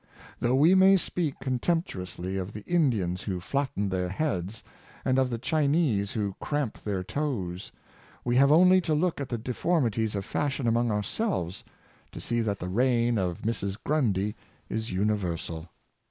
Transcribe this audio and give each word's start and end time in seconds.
Though 0.39 0.55
we 0.55 0.73
may 0.73 0.97
speak 0.97 1.35
con 1.41 1.59
temptuously 1.59 2.35
of 2.41 2.53
the 2.53 2.65
Indians 2.65 3.21
who 3.21 3.39
flatten 3.39 3.87
their 3.89 4.09
heads, 4.09 4.63
and 5.05 5.19
of 5.19 5.29
the 5.29 5.37
Chinese 5.37 6.13
who 6.13 6.35
cramp 6.39 6.83
their 6.83 7.03
toes, 7.03 7.71
we 8.25 8.35
have 8.37 8.51
only 8.51 8.81
to 8.81 8.95
look 8.95 9.21
at 9.21 9.29
the 9.29 9.37
deformities 9.37 10.15
of 10.15 10.25
fashion 10.25 10.65
among 10.67 10.89
ourselves, 10.89 11.63
to 12.13 12.19
see 12.19 12.41
that 12.41 12.57
the 12.57 12.67
reign 12.67 13.19
of" 13.19 13.41
Mrs. 13.43 13.77
Grundy" 13.83 14.35
is 14.71 14.91
universal. 14.91 15.69